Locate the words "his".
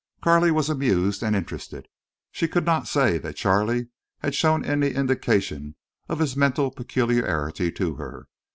6.17-6.35